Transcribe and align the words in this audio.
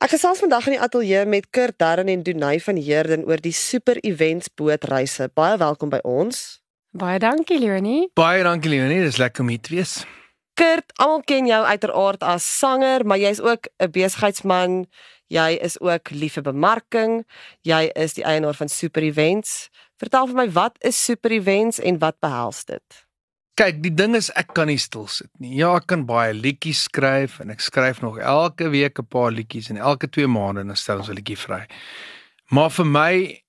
Ek 0.00 0.14
gesels 0.14 0.38
vandag 0.40 0.64
in 0.64 0.78
die 0.78 0.80
ateljee 0.80 1.26
met 1.28 1.50
Kurt 1.52 1.76
Darren 1.76 2.08
en 2.08 2.22
Dunay 2.24 2.56
van 2.64 2.78
Heerden 2.80 3.26
oor 3.28 3.36
die 3.44 3.52
Super 3.52 3.98
Events 4.00 4.48
bootreise. 4.56 5.26
Baie 5.36 5.58
welkom 5.60 5.90
by 5.92 5.98
ons. 6.08 6.62
Baie 6.96 7.18
dankie 7.20 7.58
Leonie. 7.60 8.06
Baie 8.16 8.40
dankie 8.46 8.72
Leonie, 8.72 9.02
dis 9.04 9.18
lekker 9.20 9.44
om 9.44 9.50
hier 9.52 9.60
te 9.60 9.74
wees. 9.74 9.98
Kurt, 10.56 10.88
almal 10.96 11.20
ken 11.28 11.50
jou 11.50 11.60
uiteraard 11.68 12.24
as 12.24 12.46
sanger, 12.48 13.04
maar 13.04 13.20
jy's 13.20 13.44
ook 13.44 13.68
'n 13.76 13.92
besigheidsman. 13.92 14.86
Jy 15.28 15.60
is 15.60 15.76
ook 15.80 16.10
lief 16.16 16.32
vir 16.32 16.48
bemarking. 16.48 17.26
Jy 17.60 17.92
is 17.92 18.16
die 18.16 18.24
eienaar 18.24 18.56
van 18.56 18.68
Super 18.68 19.02
Events. 19.02 19.68
Vertel 19.98 20.26
vir 20.26 20.36
my 20.36 20.48
wat 20.50 20.80
is 20.80 21.04
Super 21.04 21.30
Events 21.30 21.78
en 21.78 21.98
wat 21.98 22.16
behels 22.20 22.64
dit? 22.64 23.04
Kyk, 23.58 23.82
die 23.82 23.92
ding 23.94 24.14
is 24.16 24.30
ek 24.38 24.54
kan 24.54 24.70
nie 24.70 24.78
stil 24.78 25.06
sit 25.06 25.30
nie. 25.38 25.56
Ja, 25.58 25.74
ek 25.76 25.86
kan 25.90 26.06
baie 26.08 26.32
liedjies 26.32 26.86
skryf 26.88 27.40
en 27.40 27.50
ek 27.50 27.60
skryf 27.60 28.00
nog 28.00 28.18
elke 28.18 28.70
week 28.70 28.98
'n 28.98 29.06
paar 29.06 29.30
liedjies 29.30 29.70
en 29.70 29.76
elke 29.76 30.08
2 30.08 30.26
maande 30.26 30.64
dan 30.64 30.76
stel 30.76 30.98
ons 30.98 31.08
'n 31.08 31.14
liedjie 31.14 31.36
vry. 31.36 31.66
Maar 32.50 32.70
vir 32.70 32.86
my 32.86 33.42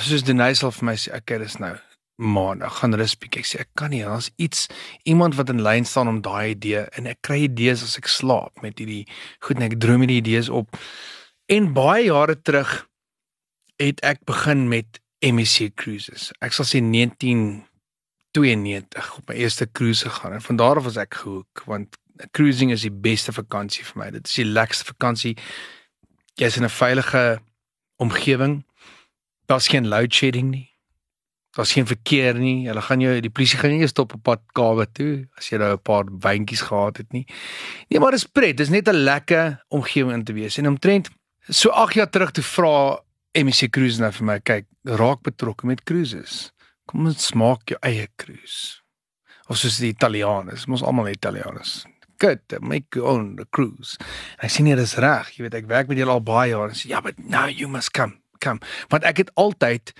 soos 0.00 0.22
Denise 0.22 0.64
al 0.64 0.72
vir 0.72 0.84
my 0.84 0.94
sê, 0.96 1.14
okay, 1.16 1.38
dis 1.38 1.58
nou 1.58 1.76
maandag 2.16 2.78
gaan 2.78 2.94
rus 2.94 3.14
bietjie. 3.18 3.42
Ek 3.42 3.48
sê 3.48 3.60
ek 3.60 3.70
kan 3.78 3.90
nie, 3.90 4.02
daar's 4.04 4.30
iets 4.36 4.66
iemand 5.08 5.36
wat 5.38 5.50
in 5.52 5.62
lyn 5.64 5.84
staan 5.84 6.08
om 6.08 6.22
daai 6.24 6.54
idee 6.54 6.86
en 6.98 7.06
ek 7.10 7.20
kry 7.26 7.42
idees 7.48 7.82
as 7.82 7.98
ek 7.98 8.08
slaap 8.08 8.62
met 8.62 8.78
hierdie 8.78 9.06
goed 9.40 9.56
en 9.58 9.66
ek 9.68 9.78
droom 9.82 10.04
hierdie 10.04 10.20
idees 10.22 10.48
op. 10.48 10.76
En 11.48 11.72
baie 11.74 12.06
jare 12.06 12.36
terug 12.40 12.86
het 13.82 14.02
ek 14.06 14.22
begin 14.28 14.68
met 14.70 15.00
MEC 15.22 15.74
cruises. 15.78 16.30
Ek 16.42 16.54
sal 16.54 16.66
sê 16.68 16.82
1992 18.32 19.18
op 19.18 19.28
my 19.28 19.34
eerste 19.34 19.68
cruise 19.72 20.08
gegaan 20.08 20.32
en 20.32 20.42
van 20.42 20.56
daar 20.56 20.76
af 20.76 20.84
was 20.84 20.96
ek 20.96 21.14
gehoek 21.14 21.62
want 21.64 21.96
cruising 22.30 22.70
is 22.70 22.84
die 22.86 22.92
beste 22.92 23.32
vakansie 23.32 23.84
vir 23.84 23.98
my. 23.98 24.10
Dit 24.10 24.26
is 24.26 24.34
die 24.40 24.48
lekkerste 24.48 24.88
vakansie. 24.92 25.36
Jy's 26.40 26.56
in 26.56 26.64
'n 26.64 26.70
veilige 26.70 27.40
omgewing. 27.96 28.64
Daar's 29.46 29.68
geen 29.68 29.88
load 29.88 30.14
shedding 30.14 30.50
nie. 30.50 30.70
Daar's 31.50 31.72
geen 31.72 31.86
verkeer 31.86 32.34
nie. 32.34 32.66
Hulle 32.66 32.80
gaan 32.80 33.00
jou 33.00 33.20
die 33.20 33.30
polisie 33.30 33.58
gaan 33.58 33.76
nie 33.76 33.86
stop 33.86 34.14
op 34.14 34.22
pad 34.22 34.40
Kaap 34.52 34.94
toe 34.94 35.28
as 35.36 35.50
jy 35.50 35.58
nou 35.58 35.72
'n 35.72 35.82
paar 35.82 36.04
wyntjies 36.04 36.60
gehad 36.60 36.96
het 36.96 37.12
nie. 37.12 37.26
Nee, 37.88 38.00
maar 38.00 38.10
dis 38.10 38.24
pret. 38.24 38.56
Dis 38.56 38.70
net 38.70 38.88
'n 38.88 39.04
lekker 39.04 39.64
omgewing 39.68 40.12
in 40.12 40.24
te 40.24 40.32
wees. 40.32 40.58
En 40.58 40.66
omtrent 40.66 41.10
so 41.48 41.70
8 41.70 41.94
jaar 41.94 42.10
terug 42.10 42.30
toe 42.30 42.44
vra 42.44 43.02
MEC 43.32 43.70
Cruise 43.70 44.00
nou 44.00 44.12
vir 44.12 44.24
my, 44.24 44.40
kyk, 44.40 44.66
raak 44.82 45.22
betrokke 45.22 45.66
met 45.66 45.82
cruises. 45.82 46.52
Kom 46.92 47.08
ons 47.08 47.24
smaak 47.24 47.70
jou 47.72 47.78
eie 47.88 48.04
cruise. 48.20 48.82
Of 49.48 49.56
soos 49.56 49.78
die 49.80 49.94
Italianers, 49.94 50.66
ons 50.68 50.84
almal 50.84 51.08
Italianers. 51.08 51.86
Good, 52.20 52.58
make 52.60 52.92
your 52.98 53.08
own 53.08 53.38
cruise. 53.50 53.96
En 54.36 54.44
ek 54.46 54.52
sien 54.52 54.68
dit 54.68 54.82
is 54.82 54.98
reg. 55.00 55.30
Jy 55.32 55.46
weet 55.46 55.56
ek 55.62 55.70
werk 55.70 55.88
met 55.88 55.98
julle 56.02 56.12
al 56.12 56.20
baie 56.22 56.50
jare 56.52 56.74
en 56.74 56.76
sê 56.76 56.90
ja, 56.92 57.00
but 57.00 57.16
now 57.24 57.48
you 57.48 57.70
must 57.70 57.94
come. 57.96 58.20
Come. 58.44 58.60
Want 58.92 59.08
ek 59.08 59.24
het 59.24 59.32
altyd 59.40 59.94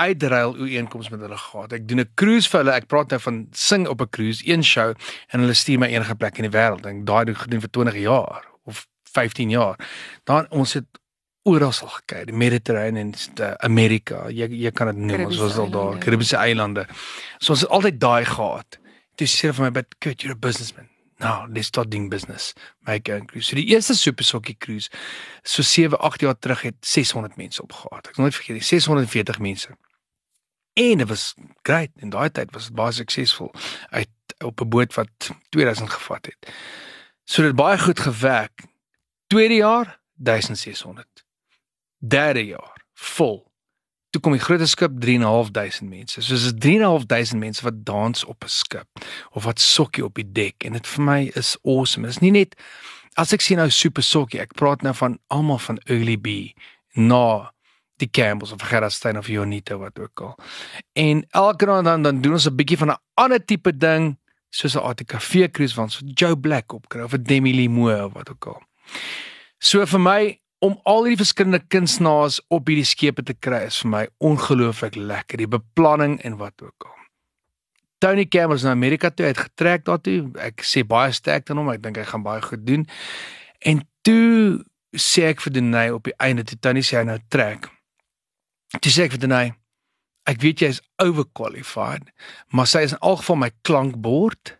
uitruil 0.00 0.56
ooreenkomste 0.56 1.12
met 1.12 1.26
hulle 1.26 1.36
gehad. 1.36 1.76
Ek 1.76 1.84
doen 1.84 2.00
'n 2.00 2.12
cruise 2.16 2.48
vir 2.48 2.64
hulle. 2.64 2.72
Ek 2.72 2.88
praat 2.88 3.12
nou 3.12 3.20
van 3.20 3.46
sing 3.52 3.86
op 3.86 4.00
'n 4.00 4.08
cruise, 4.08 4.40
een 4.48 4.64
show 4.64 4.96
en 5.28 5.40
hulle 5.44 5.54
stuur 5.54 5.78
my 5.78 5.92
enige 5.92 6.16
plek 6.16 6.40
in 6.40 6.48
die 6.48 6.56
wêreld. 6.56 6.86
Ek 6.86 7.04
daai 7.04 7.24
doen 7.24 7.36
gedoen 7.36 7.60
vir 7.60 7.70
20 7.70 8.00
jaar 8.00 8.48
of 8.64 8.86
15 9.12 9.50
jaar. 9.50 9.76
Dan 10.24 10.48
ons 10.50 10.72
het 10.72 10.88
oral 11.48 11.72
sal 11.72 11.88
gekyk, 11.88 12.26
die 12.28 12.36
Mediterranean 12.36 13.14
die 13.38 13.50
Amerika. 13.64 14.28
Jy 14.28 14.50
jy 14.60 14.72
kan 14.76 14.92
dit 14.92 15.02
noem, 15.08 15.26
ons 15.30 15.40
was 15.40 15.58
al 15.60 15.70
daar, 15.72 15.98
Karibiese 16.02 16.36
eilande. 16.36 16.86
So 17.38 17.54
ons 17.54 17.64
het 17.64 17.70
altyd 17.70 18.00
daai 18.00 18.24
gehad. 18.28 18.78
Toe 19.16 19.28
sê 19.28 19.48
hulle 19.48 19.56
vir 19.56 19.64
my, 19.64 19.70
"But 19.70 19.94
good, 20.00 20.22
you're 20.22 20.36
a 20.36 20.38
businessman." 20.38 20.88
Nou, 21.20 21.48
let's 21.52 21.66
start 21.66 21.90
doing 21.90 22.08
business. 22.08 22.54
Make 22.86 23.12
a 23.12 23.20
cruise. 23.20 23.48
So 23.48 23.56
die 23.56 23.66
eerste 23.66 23.94
super 23.94 24.24
sokkie 24.24 24.56
cruise 24.58 24.88
so 25.42 25.62
7, 25.62 25.98
8 25.98 26.20
jaar 26.20 26.38
terug 26.38 26.62
het 26.62 26.74
600 26.80 27.36
mense 27.36 27.62
opgegaat. 27.62 28.08
Ek 28.08 28.16
nooit 28.16 28.34
vergeet, 28.34 28.64
640 28.64 29.38
mense. 29.38 29.76
En 30.72 30.98
dit 30.98 31.08
was 31.08 31.34
great. 31.62 31.90
In 31.96 32.10
daai 32.10 32.30
tyd 32.30 32.50
was 32.52 32.64
dit 32.64 32.74
baie 32.74 32.92
suksesvol 32.92 33.52
uit 33.90 34.08
op 34.44 34.60
'n 34.60 34.68
boot 34.68 34.94
wat 34.94 35.30
2000 35.48 35.90
gevat 35.90 36.26
het. 36.26 36.52
So 37.24 37.42
dit 37.42 37.54
baie 37.54 37.78
goed 37.78 38.00
gewerk. 38.00 38.62
Tweede 39.26 39.54
jaar 39.54 40.00
1600 40.14 41.06
derde 42.00 42.44
jaar 42.46 42.84
vol. 42.94 43.44
Toe 44.10 44.20
kom 44.20 44.34
die 44.34 44.42
groot 44.42 44.64
skip 44.68 44.96
3.500 45.04 45.86
mense. 45.86 46.22
So 46.22 46.34
dis 46.34 46.52
3.500 46.58 47.38
mense 47.38 47.62
wat 47.62 47.84
dans 47.86 48.24
op 48.24 48.44
'n 48.44 48.48
skip 48.48 48.88
of 49.30 49.44
wat 49.44 49.60
sokkie 49.60 50.04
op 50.04 50.14
die 50.14 50.32
dek 50.32 50.64
en 50.64 50.72
dit 50.72 50.86
vir 50.86 51.04
my 51.04 51.30
is 51.34 51.56
awesome. 51.62 52.06
Dit 52.06 52.16
is 52.16 52.22
nie 52.22 52.30
net 52.30 52.56
as 53.14 53.32
ek 53.32 53.40
sien 53.40 53.58
nou 53.58 53.70
super 53.70 54.02
sokkie, 54.02 54.40
ek 54.40 54.54
praat 54.54 54.82
nou 54.82 54.94
van 54.94 55.18
almal 55.28 55.58
van 55.58 55.78
Early 55.86 56.16
B 56.16 56.54
na 56.94 57.52
die 58.00 58.08
Campbells 58.08 58.52
of 58.52 58.62
Gerardstein 58.62 59.18
of 59.18 59.28
Jonita 59.28 59.76
wat 59.76 59.98
ook 59.98 60.20
al. 60.20 60.38
En 60.92 61.24
elke 61.30 61.66
nou 61.66 61.82
dan 61.82 62.02
dan 62.02 62.20
doen 62.20 62.32
ons 62.32 62.46
'n 62.46 62.56
bietjie 62.56 62.78
van 62.78 62.90
'n 62.90 63.00
ander 63.14 63.44
tipe 63.44 63.76
ding 63.76 64.18
soos 64.50 64.74
'n 64.74 64.82
ATKV 64.82 65.50
cruise 65.50 65.74
van 65.74 65.90
so 65.90 66.04
Joe 66.04 66.36
Black 66.36 66.72
opkry 66.72 67.02
of 67.02 67.12
'n 67.12 67.22
Demi 67.22 67.54
Limoux 67.54 68.04
of 68.04 68.12
wat 68.12 68.30
ook 68.30 68.46
al. 68.46 68.62
So 69.58 69.86
vir 69.86 70.00
my 70.00 70.39
om 70.60 70.76
al 70.88 71.06
hierdie 71.06 71.22
verskillende 71.22 71.62
kunstenaars 71.72 72.38
op 72.52 72.68
hierdie 72.68 72.88
skepe 72.88 73.24
te 73.24 73.34
kry 73.34 73.64
is 73.70 73.80
vir 73.82 73.92
my 73.94 74.02
ongelooflik 74.30 74.98
lekker 75.00 75.40
die 75.40 75.48
beplanning 75.50 76.18
en 76.26 76.36
wat 76.40 76.60
ook 76.62 76.88
al. 76.88 76.96
Tony 78.00 78.24
Campbell 78.24 78.56
is 78.56 78.64
na 78.64 78.72
Amerika 78.72 79.10
toe 79.12 79.26
uitgetrek 79.28 79.84
daartoe. 79.84 80.30
Ek 80.40 80.64
sê 80.64 80.84
baie 80.88 81.12
sterk 81.12 81.50
aan 81.50 81.60
hom. 81.60 81.68
Ek 81.68 81.82
dink 81.84 81.98
hy 82.00 82.06
gaan 82.08 82.24
baie 82.24 82.40
goed 82.44 82.62
doen. 82.64 82.86
En 83.60 83.82
toe 84.08 84.62
sê 84.96 85.26
ek 85.28 85.44
vir 85.44 85.52
Denay 85.58 85.92
op 85.92 86.08
die 86.08 86.16
einde 86.16 86.46
toe 86.48 86.56
Tony 86.64 86.84
sê 86.84 87.00
hy 87.00 87.04
nou 87.08 87.18
trek. 87.32 87.68
Toe 88.78 88.92
sê 88.92 89.04
ek 89.04 89.16
vir 89.16 89.24
Denay, 89.26 89.52
ek 90.30 90.40
weet 90.40 90.64
jy 90.64 90.72
is 90.76 90.80
overqualified, 91.02 92.08
maar 92.54 92.68
sy 92.70 92.84
is 92.86 92.94
in 92.94 93.02
elk 93.02 93.22
geval 93.22 93.40
my 93.42 93.50
klankbord 93.66 94.54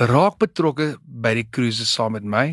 raak 0.00 0.38
betrokke 0.40 0.94
by 1.02 1.34
die 1.36 1.46
cruises 1.52 1.92
saam 1.92 2.14
met 2.16 2.24
my 2.24 2.44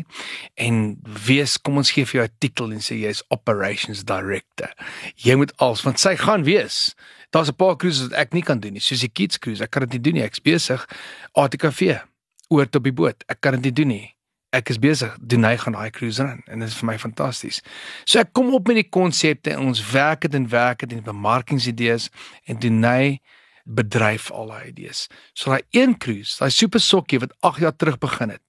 en 0.60 0.98
wees 1.26 1.56
kom 1.56 1.80
ons 1.80 1.92
gee 1.94 2.04
vir 2.04 2.20
jou 2.20 2.26
'n 2.26 2.36
titel 2.40 2.72
en 2.72 2.82
sê 2.84 2.98
jy's 3.00 3.22
operations 3.30 4.04
director. 4.04 4.68
Jy 5.16 5.34
moet 5.36 5.52
als 5.56 5.82
want 5.82 5.98
sy 5.98 6.16
gaan 6.16 6.44
wees. 6.44 6.94
Daar's 7.30 7.48
'n 7.48 7.56
paar 7.56 7.76
cruises 7.76 8.08
wat 8.08 8.18
ek 8.18 8.32
nie 8.32 8.42
kan 8.42 8.60
doen 8.60 8.72
nie, 8.72 8.80
soos 8.80 9.00
die 9.00 9.08
kids 9.08 9.38
cruise. 9.38 9.62
Ek 9.62 9.70
kan 9.70 9.82
dit 9.82 9.92
nie 9.92 10.00
doen 10.00 10.14
nie. 10.14 10.22
Ek's 10.22 10.40
besig 10.40 10.86
ATKV 11.32 12.00
oor 12.48 12.66
op 12.72 12.84
die 12.84 12.92
boot. 12.92 13.24
Ek 13.28 13.40
kan 13.40 13.52
dit 13.52 13.62
nie 13.62 13.72
doen 13.72 13.88
nie. 13.88 14.14
Ek 14.50 14.70
is 14.70 14.78
besig 14.78 15.16
doen 15.20 15.44
hy 15.44 15.56
gaan 15.56 15.72
daai 15.72 15.90
cruise 15.90 16.22
ran 16.22 16.42
en 16.46 16.58
dit 16.58 16.68
is 16.68 16.74
vir 16.74 16.86
my 16.86 16.98
fantasties. 16.98 17.60
So 18.04 18.18
ek 18.18 18.32
kom 18.32 18.54
op 18.54 18.66
met 18.66 18.76
die 18.76 18.88
konsepte 18.88 19.50
en 19.50 19.68
ons 19.68 19.90
werk 19.92 20.20
dit 20.20 20.34
en 20.34 20.48
werk 20.48 20.78
dit 20.78 20.92
en 20.92 21.02
bemarkingsidees 21.04 22.08
en 22.46 22.58
doen 22.58 22.84
hy 22.84 23.18
bedryf 23.68 24.30
al 24.32 24.52
daai 24.52 24.68
idees. 24.70 25.06
So 25.32 25.52
daai 25.52 25.62
een 25.76 25.96
cruise, 26.00 26.38
daai 26.40 26.50
super 26.50 26.80
sokkie 26.80 27.20
wat 27.22 27.34
8 27.46 27.60
jaar 27.64 27.76
terug 27.76 27.98
begin 27.98 28.32
het, 28.34 28.44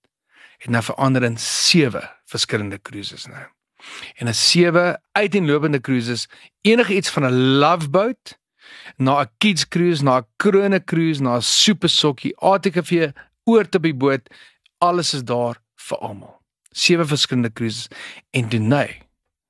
het 0.64 0.72
nou 0.72 0.84
verander 0.84 1.24
in 1.24 1.38
7 1.38 2.04
verskillende 2.26 2.80
cruises 2.82 3.26
nou. 3.28 3.46
En 4.16 4.28
'n 4.28 4.34
7 4.34 5.02
uiteenlopende 5.12 5.82
cruises, 5.82 6.28
enige 6.62 6.96
iets 6.96 7.10
van 7.10 7.26
'n 7.26 7.60
love 7.60 7.90
boat 7.90 8.38
na 8.98 9.22
'n 9.22 9.30
kids 9.38 9.68
cruise, 9.68 10.04
na 10.04 10.18
'n 10.18 10.26
krone 10.38 10.84
cruise, 10.84 11.22
na 11.22 11.36
'n 11.36 11.42
super 11.42 11.90
sokkie, 11.90 12.36
ATKV 12.38 13.12
oor 13.44 13.70
te 13.70 13.80
by 13.80 13.94
boot, 13.94 14.30
alles 14.78 15.14
is 15.14 15.24
daar 15.24 15.58
vir 15.76 15.98
almal. 15.98 16.42
7 16.72 17.08
verskillende 17.08 17.54
cruises 17.54 17.88
en 18.30 18.50
doen 18.50 18.68
nou 18.68 18.90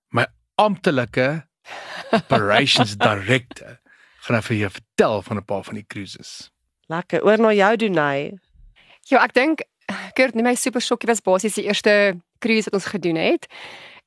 my 0.09 0.25
amptelike 0.55 1.47
operations 2.11 2.95
director 3.07 3.78
gaan 4.25 4.43
vir 4.43 4.57
jou 4.57 4.71
vertel 4.71 5.21
van 5.21 5.37
'n 5.37 5.45
paar 5.45 5.63
van 5.63 5.75
die 5.75 5.85
cruises. 5.87 6.51
Lekker. 6.87 7.23
Oor 7.25 7.39
na 7.39 7.53
jou 7.53 7.75
doen 7.75 7.97
hy. 7.97 8.31
Ja, 9.09 9.23
ek 9.23 9.33
dink 9.33 9.61
Kurt, 10.13 10.35
net 10.35 10.43
my 10.43 10.55
super 10.55 10.81
sokkie 10.81 11.07
was 11.09 11.21
basies 11.21 11.55
die 11.57 11.65
eerste 11.65 12.19
cruise 12.39 12.69
wat 12.69 12.73
ons 12.73 12.85
gedoen 12.85 13.15
het. 13.15 13.47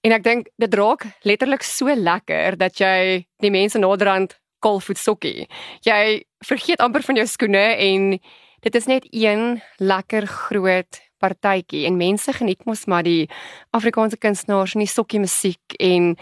En 0.03 0.13
ek 0.13 0.23
dink 0.23 0.49
dit 0.59 0.75
raak 0.75 1.07
letterlik 1.23 1.63
so 1.63 1.95
lekker 1.95 2.57
dat 2.59 2.79
jy 2.79 3.27
die 3.43 3.51
mense 3.51 3.79
naderhand 3.79 4.37
kolvoet 4.63 4.99
sokkie. 4.99 5.49
Jy 5.87 6.23
vergeet 6.47 6.83
amper 6.83 7.03
van 7.03 7.19
jou 7.19 7.27
skoene 7.27 7.65
en 7.79 8.19
dit 8.63 8.79
is 8.79 8.87
net 8.87 9.07
een 9.11 9.61
lekker 9.83 10.27
groot 10.27 11.01
partytjie 11.23 11.85
en 11.87 11.99
mense 11.99 12.35
geniet 12.35 12.65
mos 12.67 12.87
maar 12.91 13.07
die 13.07 13.29
Afrikaanse 13.75 14.19
kunstenaars 14.19 14.75
en 14.75 14.83
die 14.83 14.91
sokkie 14.91 15.23
musiek 15.23 15.79
en 15.79 16.17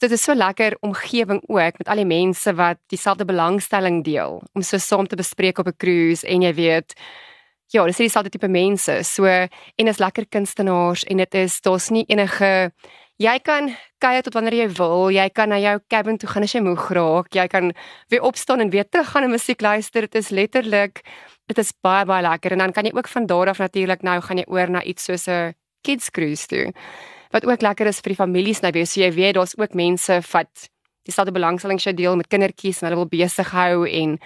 dit 0.00 0.10
is 0.10 0.22
so 0.22 0.34
lekker 0.34 0.76
omgewing 0.80 1.42
ook 1.46 1.78
met 1.78 1.88
al 1.88 2.00
die 2.00 2.08
mense 2.08 2.54
wat 2.56 2.78
dieselfde 2.92 3.24
belangstelling 3.28 4.04
deel 4.04 4.40
om 4.52 4.62
so 4.62 4.78
saam 4.78 5.06
te 5.06 5.16
bespreek 5.16 5.58
op 5.58 5.66
'n 5.66 5.76
cruise 5.76 6.26
en 6.26 6.42
jy 6.42 6.54
weet 6.54 6.94
ja, 7.70 7.84
dis 7.86 7.96
dieselfde 7.96 8.30
tipe 8.30 8.48
mense. 8.48 9.02
So 9.02 9.24
en 9.24 9.88
is 9.88 9.98
lekker 9.98 10.26
kunstenaars 10.28 11.04
en 11.04 11.16
dit 11.16 11.34
is 11.34 11.60
daar's 11.60 11.90
nie 11.90 12.04
enige 12.08 12.72
jy 13.16 13.38
kan 13.38 13.76
kuier 13.98 14.22
tot 14.22 14.34
wanneer 14.34 14.54
jy 14.54 14.68
wil. 14.78 15.10
Jy 15.10 15.28
kan 15.28 15.48
na 15.48 15.58
jou 15.58 15.78
cabin 15.88 16.18
toe 16.18 16.28
gaan 16.28 16.42
as 16.42 16.52
jy 16.52 16.60
moeg 16.60 16.90
raak. 16.90 17.34
Jy 17.34 17.46
kan 17.46 17.72
weer 18.08 18.22
opstaan 18.22 18.60
en 18.60 18.70
weer 18.70 18.88
terug 18.88 19.10
gaan 19.10 19.22
en 19.22 19.30
musiek 19.30 19.60
luister. 19.60 20.00
Dit 20.00 20.14
is 20.14 20.30
letterlik 20.30 21.04
dit 21.46 21.58
is 21.58 21.72
baie 21.82 22.04
baie 22.06 22.22
lekker 22.22 22.52
en 22.52 22.58
dan 22.58 22.72
kan 22.72 22.84
jy 22.84 22.92
ook 22.94 23.08
van 23.08 23.26
daar 23.26 23.48
af 23.48 23.58
natuurlik 23.58 24.02
nou 24.02 24.20
gaan 24.20 24.38
jy 24.38 24.44
oor 24.46 24.70
na 24.70 24.82
iets 24.82 25.04
soos 25.04 25.28
'n 25.28 25.54
kids 25.82 26.10
cruise 26.10 26.46
toe 26.46 26.72
wat 27.30 27.46
ook 27.46 27.62
lekker 27.62 27.86
is 27.86 28.00
vir 28.00 28.14
die 28.14 28.20
families 28.20 28.60
nou. 28.62 28.72
So 28.84 29.00
jy 29.00 29.10
weet 29.14 29.34
daar's 29.34 29.56
ook 29.58 29.74
mense 29.74 30.20
wat 30.32 30.68
dieselfde 31.06 31.32
belangstelling 31.32 31.80
sy 31.80 31.92
deel 31.96 32.16
met 32.16 32.28
kindertjies 32.28 32.80
en 32.80 32.88
hulle 32.88 33.02
wil 33.02 33.10
besig 33.10 33.50
hou 33.54 33.86
en 33.88 34.18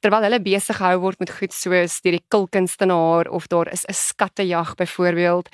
terwyl 0.00 0.24
hulle 0.24 0.40
besig 0.40 0.78
gehou 0.78 1.00
word 1.02 1.20
met 1.20 1.32
goed 1.36 1.52
soos 1.52 1.98
deur 2.04 2.16
die 2.16 2.24
kulkunstenaar 2.32 3.28
of 3.28 3.48
daar 3.48 3.68
is 3.72 3.84
'n 3.84 3.92
skattejag 3.92 4.74
byvoorbeeld. 4.76 5.48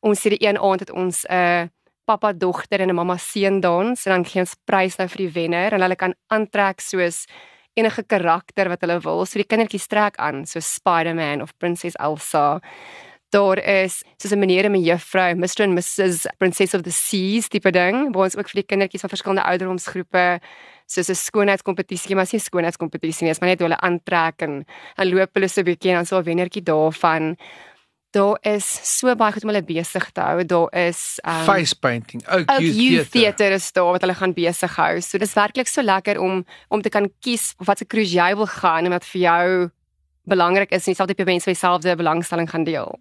Ons 0.00 0.20
sê 0.20 0.28
die 0.30 0.46
een 0.46 0.58
aand 0.58 0.80
het 0.80 0.90
ons 0.90 1.24
'n 1.24 1.32
uh, 1.32 1.68
pappa 2.04 2.32
dogter 2.32 2.80
en 2.80 2.90
'n 2.90 2.94
mamma 2.94 3.16
seun 3.16 3.60
dans 3.60 4.06
en 4.06 4.12
dan 4.12 4.24
gee 4.24 4.40
ons 4.40 4.56
prys 4.64 4.96
nou 4.98 5.08
vir 5.08 5.18
die 5.18 5.32
wenner 5.32 5.72
en 5.72 5.80
hulle 5.80 5.96
kan 5.96 6.14
aantrek 6.28 6.80
soos 6.80 7.26
enige 7.74 8.02
karakter 8.02 8.68
wat 8.68 8.80
hulle 8.80 9.00
wil. 9.00 9.26
So 9.26 9.38
die 9.38 9.46
kindertjies 9.46 9.88
trek 9.88 10.16
aan 10.16 10.46
so 10.46 10.60
Spider-Man 10.60 11.42
of 11.42 11.56
Princess 11.58 11.96
Elsa. 11.98 12.60
Daar 13.34 13.58
is 13.58 14.02
soos 14.16 14.32
'n 14.32 14.38
meneer 14.38 14.64
en 14.64 14.76
'n 14.76 14.84
juffrou, 14.84 15.34
Mr 15.34 15.62
and 15.62 15.74
Mrs 15.74 16.26
Princess 16.38 16.74
of 16.74 16.82
the 16.82 16.92
Seas 16.92 17.48
tipe 17.48 17.70
ding, 17.70 18.12
waar 18.14 18.24
ons 18.24 18.36
ook 18.36 18.48
vir 18.48 18.62
die 18.62 18.68
kindertjies 18.70 19.00
van 19.00 19.10
verskillende 19.10 19.42
ouderdomsgroepe 19.42 20.40
soos 20.86 21.08
'n 21.08 21.14
skoonheidskompetisie, 21.14 22.14
maar 22.14 22.26
nie 22.30 22.38
'n 22.38 22.48
skoonheidskompetisie 22.50 23.26
nie, 23.26 23.34
maar 23.40 23.48
net 23.48 23.60
hoe 23.60 23.68
hulle 23.68 23.80
aantrek 23.80 24.42
en 24.42 24.64
dan 24.96 25.08
loop 25.08 25.34
hulle 25.34 25.48
so 25.48 25.60
'n 25.60 25.64
bietjie 25.64 25.90
en 25.90 25.96
dan 25.96 26.06
so 26.06 26.18
'n 26.18 26.24
wennertjie 26.24 26.62
daarvan. 26.62 27.36
Daar 28.12 28.38
is 28.42 28.98
so 28.98 29.14
baie 29.14 29.32
goed 29.32 29.42
om 29.42 29.50
hulle 29.50 29.62
besig 29.62 30.10
te 30.12 30.20
hou. 30.20 30.44
Daar 30.44 30.72
is 30.72 31.18
um, 31.26 31.44
face 31.44 31.74
painting, 31.74 32.22
ook 32.28 32.50
youth 32.60 33.10
theater 33.10 33.52
is 33.52 33.72
daar 33.72 33.92
wat 33.92 34.00
hulle 34.00 34.14
gaan 34.14 34.32
besig 34.32 34.76
hou. 34.76 35.00
So 35.00 35.18
dis 35.18 35.34
werklik 35.34 35.66
so 35.66 35.82
lekker 35.82 36.20
om 36.20 36.46
om 36.68 36.82
te 36.82 36.88
kan 36.88 37.10
kies 37.20 37.54
of 37.58 37.66
wat 37.66 37.78
se 37.78 37.86
cruise 37.86 38.14
jy 38.14 38.34
wil 38.36 38.46
gaan 38.46 38.84
en 38.84 38.90
wat 38.90 39.04
vir 39.04 39.20
jou 39.20 39.70
belangrik 40.26 40.70
is 40.70 40.84
en 40.84 40.92
dieselfde 40.92 41.14
tipe 41.14 41.30
mense 41.30 41.50
dieselfde 41.50 41.96
belangstelling 41.96 42.50
gaan 42.50 42.64
deel. 42.64 43.00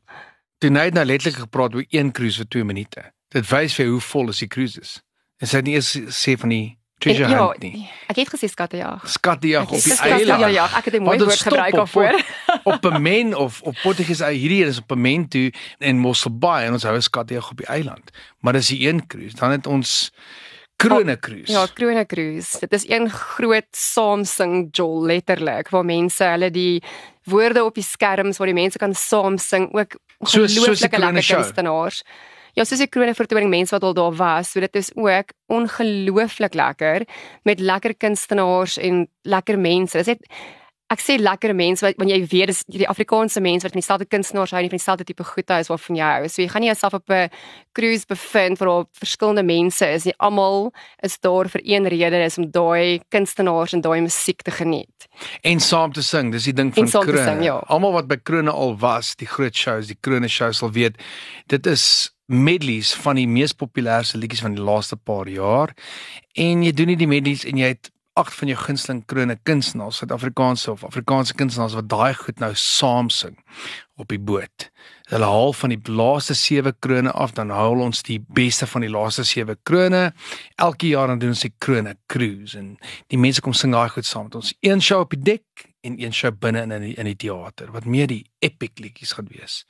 Toe 0.57 0.69
net 0.69 0.93
nou 0.93 1.05
letterlik 1.05 1.41
gepraat 1.43 1.75
oor 1.75 1.85
een 1.89 2.11
cruise 2.11 2.37
vir 2.41 2.47
2 2.47 2.63
minute. 2.63 3.11
Dit 3.33 3.49
wys 3.49 3.75
vir 3.75 3.91
hoe 3.91 4.01
vol 4.01 4.31
is 4.33 4.41
die 4.43 4.47
cruises. 4.47 4.99
En 5.41 5.47
sy 5.47 5.59
het 5.59 5.67
nie 5.67 5.75
eens 5.75 5.91
sê 6.15 6.37
van 6.39 6.53
die 6.53 6.77
treasure 7.03 7.29
ja, 7.29 7.47
hunt 7.49 7.65
nie. 7.65 7.89
Ek 8.07 8.21
het 8.21 8.31
gesê 8.31 8.47
skattejag. 8.47 9.03
Skattejag 9.17 9.67
op 9.67 9.83
die 9.83 9.97
eiland. 10.07 10.45
Ja 10.45 10.51
ja, 10.53 10.67
ek 10.79 10.87
het 10.87 10.95
'n 10.95 11.03
mooi 11.03 11.17
woord 11.19 11.41
gebruik 11.47 11.75
daarvoor. 11.75 12.21
Op 12.63 12.85
'n 12.85 13.01
men 13.01 13.35
of 13.35 13.61
op 13.61 13.75
Portugees 13.83 14.23
hierdie 14.23 14.63
is 14.65 14.79
op 14.79 14.91
'n 14.91 15.01
men 15.01 15.27
toe 15.27 15.51
in 15.79 15.99
Mossel 15.99 16.37
Bay 16.37 16.65
en 16.65 16.73
ons 16.73 16.83
hou 16.83 17.01
skattejag 17.01 17.51
op 17.51 17.57
die 17.57 17.67
eiland. 17.67 18.11
Maar 18.39 18.53
dis 18.53 18.67
die 18.67 18.87
een 18.87 19.07
cruise. 19.07 19.35
Dan 19.35 19.51
het 19.51 19.67
ons 19.67 20.11
Krone 20.75 21.19
Cruise. 21.19 21.51
Ja, 21.51 21.67
Krone 21.73 22.05
Cruise. 22.05 22.59
Dit 22.59 22.71
is 22.71 22.89
een 22.89 23.09
groot 23.09 23.71
saamsing 23.71 24.67
jol 24.71 25.05
letterlik 25.05 25.69
waar 25.69 25.85
mense 25.85 26.23
hulle 26.23 26.51
die 26.51 26.83
woorde 27.25 27.63
op 27.63 27.75
die 27.75 27.83
skerms 27.83 28.37
waar 28.37 28.51
die 28.51 28.57
mense 28.57 28.81
kan 28.81 28.93
saam 28.95 29.37
sing 29.37 29.69
ook 29.73 29.97
ongelooflike 30.19 30.99
lekker 30.99 31.35
kunstenaars. 31.35 32.03
Ja, 32.55 32.63
soos 32.63 32.79
die 32.79 32.87
krone 32.87 33.13
vertoning 33.17 33.49
mense 33.51 33.75
wat 33.75 33.83
al 33.83 33.93
daar 33.97 34.13
was, 34.15 34.53
so 34.53 34.63
dit 34.63 34.75
is 34.79 34.93
ook 34.95 35.33
ongelooflik 35.51 36.53
lekker 36.55 37.03
met 37.43 37.59
lekker 37.59 37.95
kunstenaars 37.95 38.77
en 38.77 39.07
lekker 39.27 39.59
mense. 39.59 40.03
Dit 40.03 40.07
is 40.07 40.37
ek 40.93 41.01
sê 41.01 41.15
lekker 41.17 41.55
mense 41.57 41.81
wat 41.81 41.97
wanneer 41.97 42.19
jy 42.21 42.27
weet 42.29 42.51
dis 42.51 42.61
die 42.69 42.87
Afrikaanse 42.89 43.41
mense 43.41 43.65
wat 43.65 43.73
van 43.73 43.81
dieselfde 43.81 44.05
kunstenaars 44.05 44.53
hou 44.53 44.61
en 44.61 44.69
van 44.69 44.77
dieselfde 44.77 45.07
tipe 45.09 45.25
goede 45.25 45.57
is 45.63 45.69
waarvan 45.71 45.97
jy 45.97 46.09
hou. 46.11 46.27
So 46.29 46.43
jy 46.43 46.49
gaan 46.51 46.61
nie 46.61 46.69
jouself 46.69 46.93
op 46.99 47.09
'n 47.09 47.29
cruise 47.73 48.05
bevind 48.05 48.59
waar 48.59 48.69
daar 48.69 48.85
verskillende 48.93 49.43
mense 49.43 49.85
is 49.85 50.05
nie. 50.05 50.13
Almal 50.17 50.73
is 51.01 51.17
daar 51.19 51.49
vir 51.49 51.61
een 51.63 51.87
rede, 51.87 52.21
dis 52.21 52.37
om 52.37 52.51
daai 52.51 53.01
kunstenaars 53.09 53.73
en 53.73 53.81
daai 53.81 54.01
musiek 54.01 54.41
te 54.41 54.51
geniet. 54.51 55.07
En 55.41 55.59
saam 55.59 55.91
te 55.91 56.03
sing, 56.03 56.31
dis 56.31 56.43
die 56.43 56.53
ding 56.53 56.73
van 56.73 56.89
krone. 56.89 57.43
Ja. 57.43 57.63
Almal 57.67 57.91
wat 57.91 58.07
by 58.07 58.17
krone 58.23 58.51
al 58.51 58.77
was, 58.77 59.15
die 59.15 59.27
groot 59.27 59.55
shows, 59.55 59.87
die 59.87 59.97
krone 59.99 60.27
shows 60.27 60.57
sal 60.57 60.71
weet 60.71 61.01
dit 61.47 61.65
is 61.65 62.13
medleys 62.25 62.93
van 62.93 63.15
die 63.15 63.27
mees 63.27 63.53
populêrste 63.53 64.17
liedjies 64.17 64.41
van 64.41 64.55
die 64.55 64.63
laaste 64.63 64.95
paar 64.95 65.27
jaar. 65.27 65.73
En 66.33 66.63
jy 66.63 66.71
doen 66.71 66.87
nie 66.87 66.97
die 66.97 67.07
medleys 67.07 67.45
en 67.45 67.57
jy 67.57 67.67
het 67.75 67.91
agt 68.15 68.35
van 68.39 68.47
jou 68.47 68.57
gunsteling 68.59 69.01
krone 69.09 69.35
kunstenaars, 69.43 69.97
Suid-Afrikaanse 69.99 70.71
of 70.71 70.83
Afrikaanse 70.87 71.35
kunstenaars 71.35 71.75
wat 71.75 71.89
daai 71.91 72.15
goed 72.15 72.39
nou 72.39 72.51
saam 72.55 73.09
sing 73.11 73.35
op 73.99 74.07
die 74.11 74.19
boot. 74.19 74.69
Hulle 75.11 75.27
haal 75.27 75.53
van 75.53 75.73
die 75.73 75.91
laaste 75.91 76.33
7 76.39 76.73
krone 76.79 77.11
af, 77.11 77.35
dan 77.35 77.51
haal 77.51 77.83
ons 77.83 78.03
die 78.07 78.21
beste 78.37 78.67
van 78.71 78.85
die 78.87 78.91
laaste 78.91 79.25
7 79.27 79.59
krone. 79.67 80.07
Elke 80.55 80.87
jaar 80.87 81.11
dan 81.11 81.19
doen 81.19 81.35
ons 81.35 81.43
die 81.43 81.53
krone 81.59 81.97
cruise 82.11 82.57
en 82.59 82.75
die 83.11 83.19
mense 83.19 83.43
kom 83.43 83.53
sing 83.53 83.75
daai 83.75 83.89
goed 83.91 84.07
saam 84.07 84.29
met 84.29 84.39
ons. 84.39 84.53
Een 84.63 84.83
show 84.83 85.03
op 85.03 85.15
die 85.15 85.23
dek 85.35 85.67
en 85.85 85.99
een 86.01 86.15
show 86.15 86.31
binne 86.31 86.63
in 86.63 86.75
die, 86.81 86.95
in 86.95 87.11
die 87.11 87.17
teater 87.27 87.71
wat 87.75 87.85
meer 87.85 88.07
die 88.11 88.23
epic 88.39 88.79
liedjies 88.79 89.15
gaan 89.17 89.27
wees. 89.31 89.63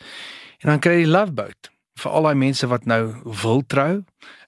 En 0.62 0.69
dan 0.69 0.83
kry 0.83 1.00
jy 1.00 1.07
die 1.07 1.15
love 1.18 1.33
boat 1.33 1.71
vir 2.00 2.12
al 2.12 2.27
daai 2.27 2.38
mense 2.38 2.68
wat 2.68 2.86
nou 2.86 3.01
wil 3.44 3.63
trou 3.71 4.03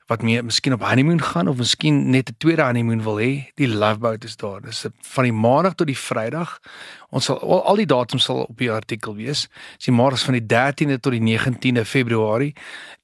wat 0.07 0.21
meer 0.23 0.45
miskien 0.45 0.73
op 0.73 0.83
honeymoon 0.87 1.21
gaan 1.21 1.47
of 1.47 1.57
miskien 1.57 2.09
net 2.09 2.29
'n 2.29 2.35
tweede 2.37 2.63
honeymoon 2.63 3.03
wil 3.03 3.19
hê, 3.19 3.51
die 3.55 3.67
Love 3.67 3.97
Boat 3.99 4.23
is 4.23 4.35
daar. 4.35 4.61
Dis 4.61 4.85
van 5.01 5.23
die 5.23 5.33
maandag 5.33 5.73
tot 5.75 5.87
die 5.87 5.97
Vrydag. 5.97 6.59
Ons 7.09 7.25
sal 7.25 7.39
al, 7.39 7.65
al 7.65 7.75
die 7.75 7.85
datums 7.85 8.23
sal 8.23 8.43
op 8.43 8.57
die 8.57 8.71
artikel 8.71 9.15
wees. 9.15 9.47
Dis 9.75 9.85
die 9.85 9.93
maandag 9.93 10.19
van 10.19 10.33
die 10.33 10.45
13de 10.45 10.99
tot 10.99 11.11
die 11.11 11.21
19de 11.39 11.85
Februarie. 11.85 12.55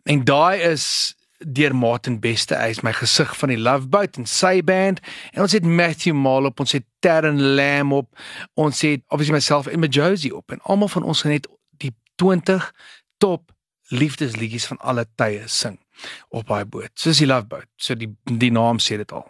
En 0.03 0.23
daai 0.23 0.61
is 0.61 1.15
deur 1.38 1.75
Martin 1.75 2.19
Beste, 2.19 2.55
hy 2.55 2.69
is 2.69 2.81
my 2.81 2.94
gesig 2.94 3.38
van 3.38 3.50
die 3.50 3.59
Love 3.59 3.88
Boat 3.88 4.17
en 4.17 4.25
sy 4.25 4.63
band. 4.63 5.00
En 5.31 5.41
ons 5.41 5.51
het 5.51 5.65
Matthew 5.65 6.15
Mal 6.15 6.45
op, 6.45 6.59
ons 6.59 6.71
het 6.71 6.85
Terren 7.00 7.41
Lam 7.55 7.94
op, 7.94 8.19
ons 8.53 8.81
het 8.81 9.01
obviously 9.07 9.35
myself 9.35 9.67
en 9.67 9.79
my 9.79 9.88
Josie 9.88 10.35
op 10.35 10.51
en 10.51 10.61
almal 10.63 10.88
van 10.88 11.03
ons 11.03 11.21
gaan 11.21 11.31
net 11.31 11.47
die 11.77 11.95
20 12.15 12.73
top 13.17 13.51
liefdesliedjies 13.88 14.65
van 14.65 14.77
alle 14.77 15.05
tye 15.15 15.44
sing 15.47 15.82
op 16.30 16.48
daai 16.48 16.66
boot. 16.66 16.92
Soos 16.94 17.22
die 17.22 17.28
Love 17.28 17.48
Boat. 17.48 17.69
So 17.75 17.95
die 17.95 18.10
die 18.24 18.51
naam 18.51 18.81
sê 18.84 18.98
dit 19.01 19.12
al. 19.12 19.25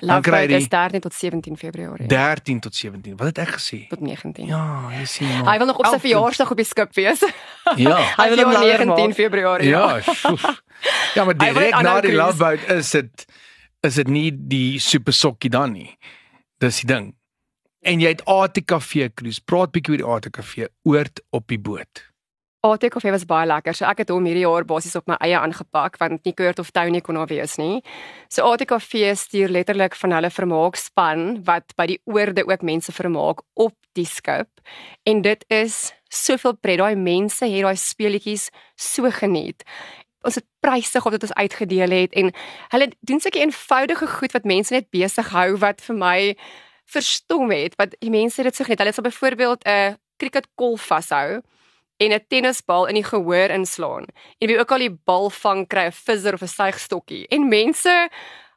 Love 0.00 0.30
Boat 0.30 0.50
is 0.54 0.68
13 0.68 1.00
tot 1.00 1.14
17 1.14 1.56
Februarie. 1.56 2.06
13 2.06 2.60
tot 2.60 2.74
17. 2.74 3.16
Wat 3.16 3.26
het 3.26 3.38
ek 3.38 3.54
gesê? 3.58 3.78
Tot 3.90 4.00
19. 4.00 4.46
Ja, 4.46 4.90
jy 4.94 5.04
sien. 5.04 5.28
Maar. 5.28 5.52
Hy 5.52 5.56
wil 5.58 5.70
nog 5.72 5.80
op 5.82 5.88
sy 5.90 5.98
verjaarsdag 6.04 6.50
op 6.50 6.60
die 6.60 6.66
skip 6.66 6.94
wees. 6.94 7.24
Ja. 7.76 7.98
hy 8.20 8.28
wil 8.34 8.44
op 8.46 8.52
19 8.58 9.14
Februarie. 9.18 9.68
Ja. 9.68 9.96
Ja, 9.96 10.54
ja 11.14 11.24
maar 11.24 11.38
direk 11.38 11.80
na 11.82 11.98
die 12.04 12.14
Love 12.14 12.38
Boat 12.38 12.68
is 12.76 12.92
dit 12.94 13.26
is 13.82 13.98
dit 13.98 14.08
nie 14.14 14.28
die 14.30 14.78
super 14.78 15.14
sokkie 15.14 15.50
dan 15.50 15.74
nie. 15.74 15.90
Dis 16.62 16.84
die 16.84 16.90
ding. 16.92 17.10
En 17.82 17.98
jy 17.98 18.12
het 18.14 18.22
ATKV 18.30 19.10
cruise. 19.18 19.42
Praat 19.42 19.72
bietjie 19.74 19.98
oor 19.98 20.22
die 20.22 20.30
ATKV 20.30 20.68
oord 20.86 21.22
op 21.34 21.48
die 21.50 21.58
boot. 21.58 22.06
ATKV 22.62 23.10
was 23.10 23.24
baie 23.26 23.46
lekker. 23.50 23.74
So 23.74 23.88
ek 23.90 24.04
het 24.04 24.10
hom 24.14 24.26
hierdie 24.28 24.44
jaar 24.44 24.62
basies 24.66 24.94
op 24.94 25.08
my 25.10 25.16
eie 25.26 25.34
aangepak 25.34 25.96
want 25.98 26.22
nie 26.22 26.34
Kurt 26.38 26.60
of 26.62 26.70
Tony 26.70 27.00
kon 27.02 27.18
daar 27.18 27.26
wees 27.26 27.56
nie. 27.58 27.80
So 28.30 28.46
ATKV 28.46 29.16
stuur 29.18 29.50
letterlik 29.50 29.96
van 29.98 30.14
hulle 30.14 30.30
vermaakspan 30.30 31.42
wat 31.48 31.74
by 31.74 31.88
die 31.90 31.98
oorde 32.06 32.46
ook 32.46 32.62
mense 32.62 32.94
vermaak 32.94 33.42
op 33.58 33.74
die 33.98 34.06
skip. 34.06 34.62
En 35.02 35.24
dit 35.26 35.42
is 35.50 35.90
soveel 36.06 36.54
pret. 36.54 36.78
Daai 36.78 36.94
mense 36.94 37.50
het 37.50 37.66
daai 37.66 37.76
speletjies 37.76 38.52
so 38.78 39.10
geniet. 39.10 39.66
Ons 40.22 40.38
het 40.38 40.46
pryse 40.62 40.94
gehad 40.94 41.18
wat 41.18 41.26
ons 41.26 41.34
uitgedeel 41.34 41.98
het 41.98 42.14
en 42.14 42.30
hulle 42.76 42.92
doen 43.02 43.18
sulke 43.18 43.42
eenvoudige 43.42 44.06
goed 44.20 44.38
wat 44.38 44.46
mense 44.46 44.70
net 44.70 44.86
besig 44.94 45.34
hou 45.34 45.56
wat 45.58 45.82
vir 45.82 45.98
my 45.98 46.18
verstom 46.86 47.50
het. 47.50 47.74
Wat 47.74 47.98
die 47.98 48.14
mense 48.14 48.46
dit 48.46 48.54
so 48.54 48.62
geniet. 48.62 48.78
Hulle 48.78 48.94
sal 48.94 49.10
byvoorbeeld 49.10 49.66
'n 49.66 49.98
cricketkolf 50.22 50.86
vashou 50.86 51.42
en 51.96 52.12
'n 52.12 52.24
tennisbal 52.28 52.86
in 52.86 52.94
die 52.94 53.04
gehoor 53.04 53.50
inslaan. 53.50 54.06
En 54.38 54.48
wie 54.48 54.58
ook 54.58 54.70
al 54.70 54.78
die 54.78 54.98
bal 55.04 55.30
vang, 55.30 55.66
kry 55.68 55.86
'n 55.86 55.92
visser 55.92 56.34
of 56.34 56.42
'n 56.42 56.48
suigstokkie. 56.48 57.26
En 57.28 57.48
mense 57.48 58.10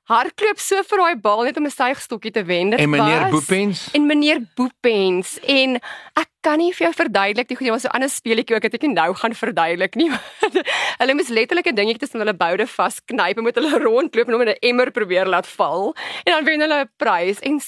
hardloop 0.06 0.60
so 0.62 0.84
vir 0.86 1.02
daai 1.02 1.16
bal 1.22 1.44
net 1.48 1.58
om 1.58 1.66
'n 1.66 1.74
suigstokkie 1.74 2.32
te 2.32 2.44
wen. 2.46 2.74
En 2.74 2.90
meneer 2.90 3.30
Boepens? 3.30 3.90
En 3.94 4.06
meneer 4.06 4.40
Boepens 4.56 5.40
en 5.40 5.76
ek 6.14 6.30
kan 6.42 6.58
nie 6.58 6.74
vir 6.74 6.86
jou 6.86 6.94
verduidelik 6.94 7.50
nie, 7.50 7.58
jy 7.58 7.72
was 7.72 7.82
so 7.82 7.90
'n 7.90 7.96
ander 7.98 8.10
speletjie 8.10 8.56
ook 8.56 8.64
wat 8.64 8.74
ek 8.74 8.82
nie 8.82 8.94
nou 8.94 9.14
gaan 9.16 9.34
verduidelik 9.34 9.96
nie. 9.96 10.12
hulle 11.02 11.14
moes 11.14 11.30
letterlik 11.30 11.68
'n 11.68 11.76
dingetjie 11.76 12.00
tussen 12.00 12.20
hulle 12.20 12.38
boude 12.38 12.68
vasknyp 12.68 13.38
en 13.38 13.44
met 13.44 13.56
hulle 13.56 13.80
rondloop 13.80 14.28
en 14.28 14.34
hom 14.34 14.42
in 14.42 14.54
'n 14.54 14.62
emmer 14.62 14.92
probeer 14.92 15.26
laat 15.26 15.48
val 15.48 15.96
en 16.24 16.34
dan 16.34 16.46
wen 16.46 16.62
hulle 16.62 16.86
'n 16.86 16.92
prys 16.98 17.40
en 17.40 17.60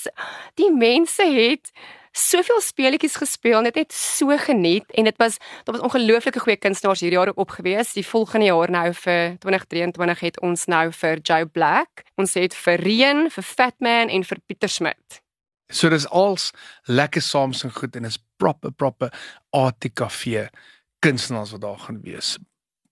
die 0.56 0.72
mense 0.72 1.24
het 1.24 1.72
soveel 2.18 2.62
speletjies 2.66 3.18
gespeel, 3.20 3.62
net 3.62 3.78
net 3.78 3.94
so 3.94 4.34
geniet 4.42 4.90
en 4.98 5.08
dit 5.08 5.18
was 5.22 5.38
daar 5.68 5.76
was 5.76 5.86
ongelooflike 5.86 6.42
goeie 6.42 6.58
kunstenaars 6.58 7.04
hierdie 7.06 7.20
jaar 7.20 7.32
op 7.36 7.54
gewees. 7.60 7.94
Die 7.94 8.06
volgende 8.06 8.50
jaar 8.50 8.72
nou 8.74 8.88
vir 9.04 9.38
2023 9.44 10.26
het 10.26 10.42
ons 10.42 10.66
nou 10.66 10.88
vir 10.92 11.22
Joe 11.22 11.46
Black, 11.46 12.04
ons 12.18 12.34
het 12.40 12.56
vir 12.58 12.82
Reen, 12.82 13.30
vir 13.32 13.44
Fatman 13.46 14.10
en 14.10 14.26
vir 14.26 14.42
Pieter 14.46 14.72
Smit. 14.72 15.22
So 15.70 15.90
dis 15.92 16.08
als 16.08 16.52
lekker 16.88 17.22
Samsung 17.22 17.74
goed 17.76 17.96
en 17.96 18.08
is 18.08 18.20
proper 18.40 18.72
proper 18.72 19.12
ATKV 19.50 20.48
kunstenaars 21.00 21.52
wat 21.52 21.62
daar 21.62 21.80
gaan 21.80 22.02
wees. 22.02 22.38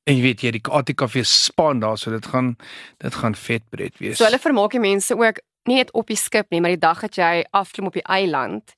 En 0.05 0.17
jy 0.17 0.21
weet 0.21 0.43
jy 0.45 0.51
die 0.59 0.65
ATKV 0.69 1.23
span 1.25 1.79
daar 1.81 1.97
so 1.97 2.11
dit 2.13 2.25
gaan 2.29 2.55
dit 3.01 3.15
gaan 3.15 3.35
vet 3.35 3.63
breed 3.69 3.97
wees. 3.97 4.19
So 4.19 4.27
hulle 4.27 4.41
vermaak 4.41 4.75
die 4.75 4.83
mense 4.83 5.17
ook 5.17 5.41
nie 5.65 5.79
net 5.79 5.91
op 5.97 6.11
die 6.11 6.19
skip 6.19 6.51
nie, 6.53 6.61
maar 6.61 6.75
die 6.75 6.83
dag 6.83 7.01
dat 7.07 7.17
jy 7.17 7.45
afklim 7.57 7.89
op 7.89 7.97
die 7.97 8.05
eiland 8.05 8.75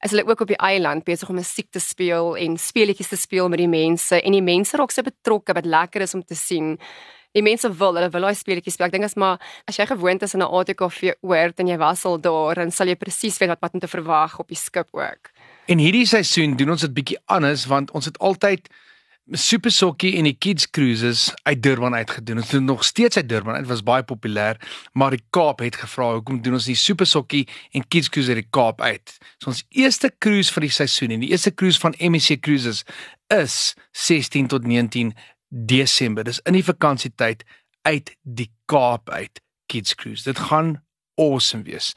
is 0.00 0.14
hulle 0.14 0.24
ook 0.26 0.40
op 0.40 0.48
die 0.48 0.58
eiland 0.60 1.04
besig 1.04 1.28
om 1.28 1.36
musiek 1.36 1.68
te 1.70 1.80
speel 1.80 2.36
en 2.40 2.56
speletjies 2.58 3.12
te 3.12 3.18
speel 3.20 3.48
met 3.52 3.60
die 3.60 3.68
mense 3.68 4.20
en 4.20 4.36
die 4.36 4.44
mense 4.44 4.76
raak 4.80 4.94
so 4.94 5.04
betrokke 5.04 5.56
wat 5.56 5.68
lekker 5.68 6.06
is 6.06 6.14
om 6.16 6.24
te 6.24 6.38
sien. 6.38 6.78
Die 7.36 7.44
mense 7.46 7.68
wil, 7.78 7.94
hulle 7.94 8.10
wil 8.10 8.26
daai 8.26 8.34
speletjies 8.34 8.74
speel. 8.74 8.88
Ek 8.88 8.96
dink 8.96 9.06
as 9.06 9.14
maar 9.20 9.38
as 9.68 9.78
jy 9.78 9.86
gewoond 9.86 10.22
is 10.26 10.34
aan 10.34 10.42
'n 10.42 10.50
ATKV 10.50 11.14
oord 11.20 11.60
en 11.60 11.68
jy 11.68 11.76
was 11.78 12.04
al 12.04 12.18
daar, 12.18 12.54
dan 12.54 12.70
sal 12.70 12.88
jy 12.88 12.96
presies 12.96 13.38
weet 13.38 13.48
wat 13.48 13.60
wat 13.60 13.74
om 13.74 13.80
te 13.80 13.88
verwag 13.88 14.38
op 14.38 14.48
die 14.48 14.56
skip 14.56 14.88
ook. 14.92 15.30
En 15.66 15.78
hierdie 15.78 16.06
seisoen 16.06 16.56
doen 16.56 16.70
ons 16.70 16.80
dit 16.80 16.94
bietjie 16.94 17.18
anders 17.26 17.66
want 17.66 17.90
ons 17.90 18.04
het 18.04 18.18
altyd 18.18 18.68
Super 19.32 19.70
Sokkie 19.70 20.16
en 20.18 20.26
die 20.26 20.34
Kids 20.34 20.66
Cruises 20.70 21.28
uit 21.46 21.62
Durban 21.62 21.94
uitgedoen. 21.94 22.40
Ons 22.42 22.50
doen 22.50 22.64
nog 22.64 22.84
steeds 22.84 23.16
uit 23.16 23.28
Durban. 23.28 23.60
Dit 23.62 23.68
was 23.70 23.82
baie 23.86 24.02
populêr, 24.02 24.58
maar 24.92 25.14
die 25.14 25.22
Kaap 25.30 25.62
het 25.62 25.76
gevra 25.78 26.08
hoekom 26.16 26.40
doen 26.42 26.58
ons 26.58 26.66
nie 26.66 26.74
Super 26.74 27.06
Sokkie 27.06 27.44
en 27.70 27.86
Kids 27.88 28.10
Cruise 28.10 28.32
uit 28.34 28.42
die 28.42 28.50
Kaap 28.50 28.80
uit. 28.82 29.14
So 29.38 29.52
ons 29.52 29.62
eerste 29.68 30.10
cruise 30.18 30.50
vir 30.52 30.66
die 30.66 30.74
seisoen 30.74 31.14
en 31.14 31.22
die 31.22 31.30
eerste 31.30 31.54
cruise 31.54 31.78
van 31.78 31.94
MSC 31.98 32.40
Cruises 32.42 32.82
is 33.30 33.74
16 33.94 34.50
tot 34.50 34.66
19 34.66 35.14
Desember. 35.48 36.26
Dis 36.26 36.42
in 36.42 36.58
die 36.58 36.66
vakansietyd 36.66 37.46
uit 37.86 38.14
die 38.22 38.50
Kaap 38.66 39.10
uit 39.14 39.42
Kids 39.70 39.94
Cruise. 39.94 40.26
Dit 40.26 40.42
gaan 40.50 40.80
awesome 41.20 41.62
wees. 41.62 41.92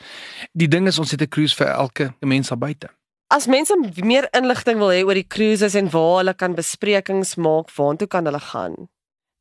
Die 0.53 0.69
ding 0.69 0.85
is 0.87 0.99
ons 0.99 1.11
het 1.11 1.21
'n 1.21 1.33
cruise 1.33 1.55
vir 1.55 1.67
elke 1.67 2.13
mens 2.19 2.49
daar 2.49 2.61
buite. 2.61 2.93
As 3.33 3.47
mense 3.49 3.73
meer 4.05 4.27
inligting 4.37 4.77
wil 4.77 4.91
hê 4.93 4.99
oor 5.01 5.17
die 5.17 5.25
cruises 5.25 5.73
en 5.73 5.87
waar 5.89 6.19
hulle 6.19 6.33
kan 6.37 6.53
besprekings 6.53 7.31
maak, 7.41 7.71
waartoe 7.73 8.05
kan 8.05 8.27
hulle 8.29 8.41
gaan? 8.51 8.75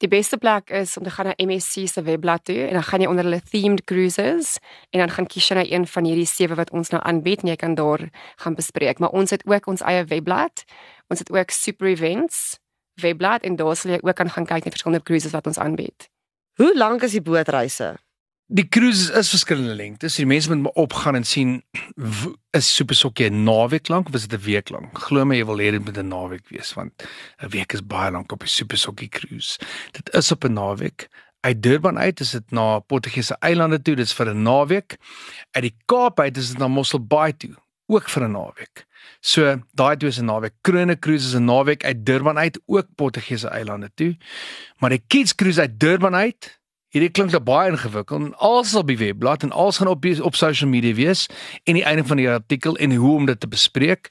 Die 0.00 0.08
beste 0.08 0.38
plek 0.40 0.70
is 0.72 0.94
om 0.96 1.04
te 1.04 1.12
gaan 1.12 1.28
na 1.28 1.34
MSC 1.36 1.84
se 1.92 2.00
webblad 2.06 2.46
toe 2.48 2.56
en 2.70 2.78
dan 2.78 2.86
gaan 2.88 3.04
jy 3.04 3.10
onder 3.10 3.28
hulle 3.28 3.40
themed 3.50 3.82
cruises 3.84 4.54
en 4.96 5.02
dan 5.02 5.12
gaan 5.12 5.28
kies 5.28 5.50
jy 5.50 5.58
na 5.58 5.64
een 5.68 5.84
van 5.84 6.08
hierdie 6.08 6.30
sewe 6.30 6.56
wat 6.56 6.72
ons 6.72 6.88
nou 6.94 7.02
aanbied 7.04 7.44
en 7.44 7.52
jy 7.52 7.58
kan 7.60 7.76
daar 7.76 8.06
gaan 8.40 8.56
bespreek. 8.56 8.96
Maar 8.96 9.12
ons 9.12 9.36
het 9.36 9.44
ook 9.44 9.68
ons 9.74 9.84
eie 9.84 10.06
webblad. 10.08 10.64
Ons 11.12 11.20
het 11.20 11.28
ook 11.28 11.52
super 11.52 11.92
events 11.92 12.40
webblad 13.04 13.44
en 13.44 13.60
daar 13.60 13.76
sal 13.76 13.98
jy 13.98 14.00
ook 14.00 14.16
kan 14.16 14.32
gaan 14.32 14.48
kyk 14.48 14.64
na 14.64 14.72
verskillende 14.72 15.04
cruises 15.04 15.36
wat 15.36 15.52
ons 15.52 15.60
aanbied. 15.60 16.08
Hoe 16.56 16.72
lank 16.72 17.04
is 17.04 17.12
die 17.12 17.20
bootreise? 17.20 17.98
Die 18.52 18.66
cruises 18.68 19.08
is 19.16 19.30
verskillende 19.32 19.72
lengtes. 19.72 20.18
Die 20.20 20.26
mense 20.28 20.52
moet 20.52 20.74
opgaan 20.76 21.16
en 21.16 21.24
sien 21.24 21.52
is 22.52 22.66
super 22.68 22.96
sokkie 22.98 23.30
'n 23.30 23.44
naweek 23.44 23.88
lank 23.88 24.08
of 24.08 24.14
is 24.14 24.26
dit 24.28 24.40
'n 24.40 24.44
week 24.44 24.68
lank? 24.68 24.98
Glo 24.98 25.24
my 25.24 25.36
jy 25.36 25.46
wil 25.46 25.56
hê 25.56 25.70
dit 25.70 25.84
moet 25.84 25.96
'n 25.96 26.08
naweek 26.08 26.50
wees 26.50 26.74
want 26.74 26.92
'n 27.40 27.48
week 27.48 27.72
is 27.72 27.80
baie 27.80 28.10
lank 28.10 28.32
op 28.32 28.42
'n 28.42 28.46
super 28.46 28.76
sokkie 28.76 29.08
cruise. 29.08 29.58
Dit 29.92 30.14
is 30.14 30.30
op 30.32 30.44
'n 30.44 30.52
naweek. 30.52 31.08
Uit 31.40 31.62
Durban 31.62 31.98
uit 31.98 32.20
is 32.20 32.30
dit 32.30 32.50
na 32.50 32.78
Portugese 32.80 33.36
eilande 33.40 33.82
toe, 33.82 33.94
dit's 33.94 34.12
vir 34.12 34.34
'n 34.34 34.42
naweek. 34.42 34.96
Uit 35.52 35.62
die 35.62 35.76
Kaap 35.86 36.20
uit 36.20 36.36
is 36.36 36.48
dit 36.48 36.58
na 36.58 36.68
Mossel 36.68 37.00
Bay 37.06 37.32
toe, 37.32 37.54
ook 37.86 38.08
vir 38.08 38.22
'n 38.22 38.32
naweek. 38.32 38.86
So 39.20 39.62
daai 39.72 39.96
twee 39.96 40.10
is 40.10 40.18
'n 40.18 40.24
naweek. 40.24 40.52
Krone 40.60 40.98
Cruise 40.98 41.26
is 41.26 41.34
'n 41.34 41.44
naweek 41.44 41.84
uit 41.84 42.04
Durban 42.04 42.38
uit, 42.38 42.60
ook 42.66 42.86
Portugese 42.96 43.48
eilande 43.48 43.90
toe. 43.94 44.16
Maar 44.78 44.90
die 44.90 45.04
Kids 45.06 45.34
Cruise 45.34 45.60
uit 45.60 45.80
Durban 45.80 46.14
uit 46.14 46.60
Hierdie 46.92 47.08
klink 47.08 47.32
baie 47.44 47.70
ingewikkeld 47.72 48.20
en 48.20 48.34
alles 48.36 48.74
op 48.76 48.90
die 48.90 48.98
webblad 49.00 49.46
en 49.46 49.52
alles 49.56 49.78
gaan 49.80 49.88
op 49.88 50.04
op 50.04 50.34
social 50.36 50.68
media 50.68 50.94
wees 50.94 51.26
en 51.64 51.78
die 51.78 51.84
einde 51.84 52.04
van 52.04 52.16
die 52.20 52.28
artikel 52.28 52.76
en 52.76 52.92
hoe 52.94 53.14
om 53.16 53.26
dit 53.26 53.40
te 53.40 53.48
bespreek. 53.48 54.10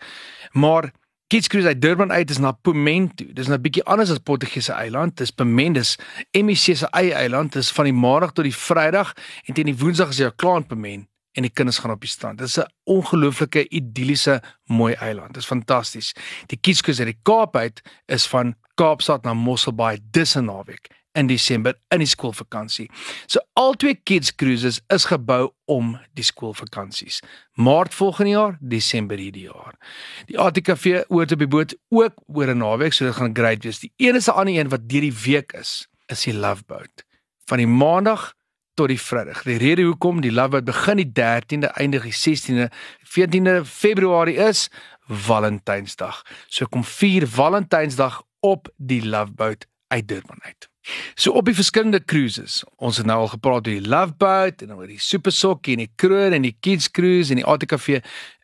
Maar 0.52 0.90
Kids 1.28 1.48
Cruise 1.48 1.68
uit 1.68 1.82
Durban 1.82 2.12
uit 2.12 2.30
is 2.30 2.38
na 2.38 2.52
Pimento. 2.52 3.26
Dis 3.34 3.48
'n 3.48 3.62
bietjie 3.62 3.84
anders 3.84 4.10
as 4.10 4.18
Portugese 4.18 4.72
eiland. 4.74 5.18
Dis 5.18 5.32
Pimento, 5.32 5.80
dis 5.80 5.98
MSC 6.32 6.76
se 6.76 6.88
eie 6.90 7.14
eiland. 7.14 7.54
Dis 7.54 7.72
van 7.72 7.86
die 7.86 7.94
maandag 7.94 8.32
tot 8.32 8.44
die 8.44 8.56
Vrydag 8.56 9.14
en 9.46 9.54
teen 9.54 9.66
die 9.66 9.78
Woensdag 9.78 10.10
is 10.10 10.18
jy 10.18 10.32
klaar 10.36 10.58
in 10.58 10.68
Pimento 10.68 11.08
en 11.32 11.42
die 11.42 11.52
kinders 11.52 11.78
gaan 11.78 11.92
op 11.92 12.02
die 12.02 12.10
strand. 12.10 12.38
Dit 12.38 12.48
is 12.48 12.58
'n 12.58 12.66
ongelooflike 12.84 13.68
idilliese 13.70 14.42
mooi 14.66 14.94
eiland. 14.94 15.34
Dit 15.34 15.38
is 15.38 15.46
fantasties. 15.46 16.14
Die 16.46 16.58
Kids 16.62 16.82
Cruise 16.82 17.04
uit 17.04 17.14
die 17.14 17.22
Kaap 17.22 17.56
uit 17.56 17.82
is 18.06 18.28
van 18.28 18.56
Kaapstad 18.76 19.24
na 19.24 19.34
Mosselbaai 19.34 20.00
dis 20.12 20.36
'n 20.36 20.46
naweek 20.46 21.01
in 21.14 21.28
Desember 21.28 21.76
in 21.92 22.02
die 22.04 22.10
skoolvakansie. 22.10 22.88
So 23.28 23.40
al 23.60 23.76
twee 23.80 23.98
kids 24.08 24.32
cruises 24.36 24.80
is 24.94 25.06
gebou 25.10 25.52
om 25.72 25.94
die 26.18 26.26
skoolvakansies. 26.26 27.20
Maart 27.60 27.96
volgende 27.96 28.32
jaar, 28.32 28.58
Desember 28.60 29.20
hierdie 29.20 29.48
jaar. 29.50 29.76
Die 30.32 30.40
ATKV 30.40 31.06
oor 31.10 31.28
op 31.28 31.44
die 31.44 31.50
boot 31.52 31.76
ook 31.90 32.20
oor 32.28 32.48
'n 32.48 32.58
naweek, 32.58 32.94
so 32.94 33.06
dit 33.06 33.16
gaan 33.16 33.36
great 33.36 33.64
wees. 33.64 33.80
Die 33.80 33.94
enigste 33.98 34.32
ander 34.32 34.54
een 34.54 34.70
wat 34.70 34.90
deur 34.90 35.02
die 35.02 35.18
week 35.26 35.54
is, 35.54 35.88
is 36.08 36.24
die 36.24 36.34
Love 36.34 36.64
Boat. 36.68 37.04
Van 37.46 37.58
die 37.58 37.68
maandag 37.68 38.34
tot 38.74 38.88
die 38.88 39.00
Vrydag. 39.00 39.44
Die 39.44 39.58
rede 39.58 39.84
hoekom 39.84 40.22
die 40.22 40.32
Love 40.32 40.50
Boat 40.50 40.66
begin 40.66 40.98
die 40.98 41.12
13de, 41.12 41.68
eindig 41.76 42.04
die 42.04 42.14
16de, 42.14 42.70
14de 43.04 43.66
Februarie 43.66 44.38
is 44.38 44.70
Valentynsdag. 45.08 46.24
So 46.48 46.66
kom 46.66 46.84
vier 46.84 47.28
Valentynsdag 47.28 48.22
op 48.40 48.70
die 48.78 49.02
Love 49.06 49.32
Boat 49.32 49.68
uit 49.92 50.08
Durban 50.08 50.40
uit. 50.42 50.70
So 51.16 51.32
op 51.38 51.46
die 51.46 51.56
verskillende 51.56 52.02
cruises. 52.04 52.62
Ons 52.76 52.98
het 52.98 53.06
nou 53.06 53.20
al 53.20 53.34
gepraat 53.36 53.68
oor 53.68 53.74
die 53.82 53.88
Love 53.88 54.16
Boat 54.18 54.64
en 54.66 54.74
oor 54.74 54.88
die 54.90 55.00
Super 55.00 55.34
Sokkie 55.36 55.76
en 55.78 55.84
die 55.84 55.92
Kroon 55.96 56.34
en 56.34 56.48
die 56.48 56.56
Kids 56.60 56.90
Cruise 56.92 57.34
en 57.34 57.42
die 57.42 57.46
ATKV 57.46 58.00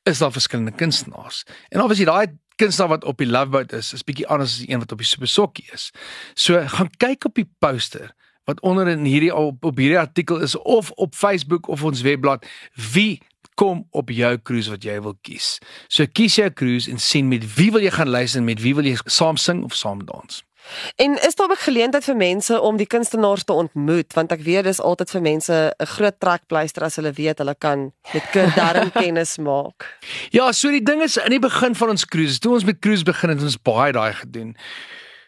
is 0.07 0.21
daar 0.21 0.31
verskillende 0.31 0.75
kunstenaars. 0.77 1.43
En 1.69 1.81
obviously 1.81 2.05
daai 2.05 2.37
kunstenaar 2.55 2.97
wat 2.97 3.07
op 3.09 3.17
die 3.17 3.29
Love 3.29 3.49
Boat 3.55 3.73
is, 3.73 3.93
is 3.93 4.05
bietjie 4.05 4.27
anders 4.27 4.53
as 4.53 4.65
die 4.65 4.69
een 4.71 4.83
wat 4.83 4.93
op 4.93 5.01
die 5.01 5.09
Super 5.09 5.31
Sokkie 5.31 5.65
is. 5.73 5.89
So 6.35 6.61
gaan 6.77 6.91
kyk 7.01 7.25
op 7.31 7.39
die 7.39 7.49
poster 7.59 8.13
wat 8.47 8.61
onder 8.63 8.87
in 8.87 9.03
hierdie 9.03 9.33
op, 9.35 9.65
op 9.65 9.79
hierdie 9.81 9.99
artikel 9.99 10.39
is 10.39 10.55
of 10.55 10.91
op 10.95 11.15
Facebook 11.15 11.67
of 11.67 11.83
ons 11.83 12.01
webblad 12.05 12.45
wie 12.93 13.19
kom 13.57 13.87
op 13.91 14.11
jou 14.13 14.37
cruise 14.45 14.69
wat 14.69 14.85
jy 14.85 14.99
wil 15.01 15.17
kies. 15.25 15.57
So 15.89 16.05
kies 16.05 16.37
'n 16.37 16.53
cruise 16.53 16.91
en 16.91 16.99
sien 16.99 17.27
met 17.27 17.55
wie 17.55 17.71
wil 17.71 17.81
jy 17.81 17.91
gaan 17.91 18.09
luister 18.09 18.39
en 18.39 18.45
met 18.45 18.61
wie 18.61 18.75
wil 18.75 18.85
jy 18.85 18.97
saam 19.05 19.37
sing 19.37 19.63
of 19.63 19.73
saam 19.73 20.05
dans. 20.05 20.46
En 20.95 21.17
is 21.27 21.35
daar 21.35 21.49
'n 21.49 21.55
geleentheid 21.55 22.03
vir 22.03 22.15
mense 22.15 22.61
om 22.61 22.77
die 22.77 22.87
kunstenaars 22.87 23.43
te 23.43 23.53
ontmoet 23.53 24.13
want 24.13 24.31
ek 24.31 24.41
weet 24.41 24.63
dis 24.63 24.81
altyd 24.81 25.09
vir 25.09 25.21
mense 25.21 25.73
'n 25.79 25.85
groot 25.85 26.19
trekpleister 26.19 26.83
as 26.83 26.95
hulle 26.95 27.11
weet 27.11 27.37
hulle 27.37 27.55
kan 27.55 27.91
met 28.13 28.29
Kurt 28.31 28.55
Darren 28.55 28.91
kennis 28.91 29.37
maak. 29.37 29.97
Ja, 30.37 30.51
so 30.51 30.69
die 30.69 30.83
ding 30.83 31.01
is 31.01 31.17
in 31.17 31.29
die 31.29 31.39
begin 31.39 31.75
van 31.75 31.89
ons 31.89 32.05
cruise, 32.05 32.39
toe 32.39 32.53
ons 32.53 32.63
met 32.63 32.79
cruise 32.79 33.03
begin 33.03 33.29
het 33.29 33.41
ons 33.41 33.61
baie 33.61 33.91
daai 33.91 34.13
gedoen. 34.13 34.55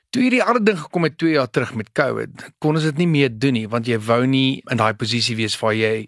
Toe 0.10 0.22
hierdie 0.22 0.44
ander 0.44 0.64
ding 0.64 0.80
gekom 0.80 1.04
het 1.04 1.18
2 1.18 1.32
jaar 1.32 1.50
terug 1.50 1.74
met 1.74 1.92
COVID, 1.92 2.54
kon 2.58 2.76
ons 2.76 2.84
dit 2.84 2.98
nie 2.98 3.08
meer 3.08 3.30
doen 3.32 3.54
nie 3.54 3.68
want 3.68 3.86
jy 3.88 4.00
wou 4.00 4.26
nie 4.26 4.62
in 4.72 4.78
daai 4.78 4.94
posisie 4.94 5.36
wees 5.36 5.60
waar 5.60 5.74
jy 5.74 6.08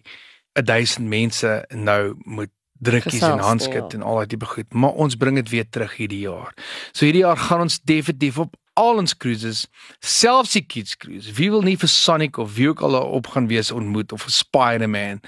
1000 0.53 1.07
mense 1.07 1.65
nou 1.69 2.15
moet 2.25 2.49
drukkies 2.81 3.21
en 3.21 3.43
handskit 3.45 3.91
ja. 3.91 3.97
en 3.97 4.01
al 4.01 4.21
daai 4.21 4.31
tipe 4.33 4.45
goed, 4.49 4.73
maar 4.73 4.97
ons 4.97 5.15
bring 5.15 5.37
dit 5.37 5.49
weer 5.53 5.67
terug 5.69 5.93
hierdie 5.99 6.23
jaar. 6.25 6.53
So 6.91 7.05
hierdie 7.05 7.23
jaar 7.25 7.37
gaan 7.37 7.67
ons 7.67 7.77
definitief 7.85 8.39
op 8.41 8.55
al 8.73 9.01
ons 9.01 9.17
cruises, 9.17 9.65
selfs 9.99 10.55
die 10.55 10.63
kids 10.65 10.97
cruise. 10.97 11.33
Wie 11.37 11.49
wil 11.51 11.63
nie 11.65 11.77
vir 11.77 11.91
Sonic 11.91 12.37
of 12.37 12.55
wie 12.55 12.69
ook 12.69 12.81
al 12.81 12.95
op 13.01 13.27
gaan 13.33 13.49
wees 13.51 13.71
ontmoet 13.71 14.11
of 14.11 14.25
vir 14.27 14.35
Spider-Man. 14.35 15.21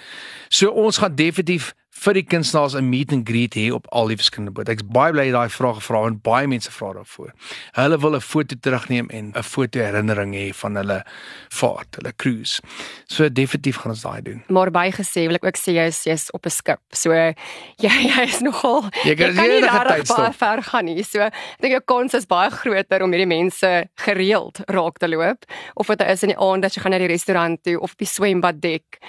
So 0.49 0.71
ons 0.71 0.97
gaan 0.97 1.15
definitief 1.15 1.73
vir 2.03 2.17
die 2.17 2.25
kunstenaars 2.27 2.75
'n 2.75 2.89
meet 2.89 3.11
and 3.11 3.27
greet 3.27 3.55
hê 3.55 3.71
op 3.71 3.85
al 3.91 4.07
die 4.07 4.17
verskillende 4.17 4.51
bote. 4.51 4.71
Ek's 4.71 4.83
baie 4.83 5.11
bly 5.11 5.31
daai 5.31 5.49
vrae 5.49 5.73
gevra 5.79 6.07
en 6.07 6.19
baie 6.19 6.47
mense 6.47 6.71
vra 6.71 6.93
daarvoor. 6.93 7.31
Hulle 7.73 7.97
wil 7.97 8.15
'n 8.15 8.21
foto 8.21 8.55
terugneem 8.59 9.07
en 9.09 9.31
'n 9.35 9.43
foto 9.43 9.79
herinnering 9.79 10.33
hê 10.33 10.53
van 10.53 10.75
hulle 10.75 11.03
vaart, 11.49 11.95
hulle 11.95 12.13
cruise. 12.15 12.61
So 13.07 13.29
definitief 13.29 13.77
gaan 13.77 13.91
ons 13.91 14.01
daai 14.01 14.21
doen. 14.21 14.43
Maar 14.49 14.71
bygesê 14.71 15.27
wil 15.27 15.35
ek 15.35 15.45
ook 15.45 15.57
sê 15.57 15.71
jy 15.73 15.87
is 15.87 16.03
jy's 16.03 16.29
op 16.33 16.45
'n 16.45 16.49
skip. 16.49 16.79
So 16.91 17.11
jy 17.11 17.35
jy 17.77 18.23
is 18.23 18.41
nogal 18.41 18.89
jy 19.03 19.15
kan, 19.15 19.31
jy 19.31 19.35
kan 19.35 19.49
nie 19.49 19.61
regtig 19.61 20.15
baie 20.17 20.33
ver 20.33 20.61
gaan 20.61 20.85
nie. 20.85 21.03
So 21.03 21.19
ek 21.21 21.33
dink 21.61 21.71
jou 21.71 21.81
kans 21.85 22.13
is 22.13 22.25
baie 22.25 22.49
groter 22.49 23.03
om 23.03 23.11
hierdie 23.11 23.27
mense 23.27 23.89
gereeld 23.95 24.59
raak 24.67 24.97
te 24.99 25.07
loop 25.07 25.45
of 25.75 25.87
dit 25.87 26.01
is 26.01 26.23
in 26.23 26.29
die 26.29 26.39
aand 26.39 26.65
as 26.65 26.75
jy 26.75 26.81
gaan 26.81 26.91
na 26.91 26.97
die 26.97 27.07
restaurant 27.07 27.63
toe 27.63 27.79
of 27.79 27.95
die 27.95 28.07
swembad 28.07 28.61
dek. 28.61 28.99